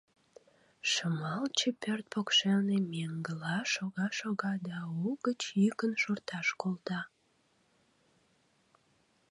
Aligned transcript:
Шымалче 0.89 1.69
пӧрт 1.81 2.05
покшелне 2.13 2.77
меҥгыла 2.91 3.57
шога-шога 3.73 4.53
да 4.67 4.77
угыч 5.07 5.41
йӱкын 5.61 5.91
шорташ 6.01 6.47
колта. 6.61 7.01